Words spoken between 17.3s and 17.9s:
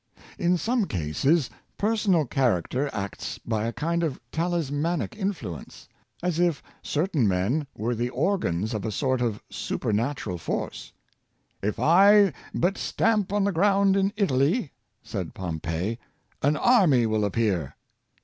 pear."